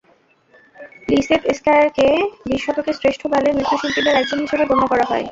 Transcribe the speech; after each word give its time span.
প্লিসেৎস্কায়াকে 1.05 2.07
বিশ 2.45 2.61
শতকের 2.65 2.95
শ্রেষ্ঠ 2.99 3.21
ব্যালে 3.31 3.49
নৃত্যশিল্পীদের 3.53 4.17
একজন 4.17 4.39
হিসেবে 4.43 4.63
গণ্য 4.69 4.83
করা 4.87 5.05
হয়। 5.09 5.25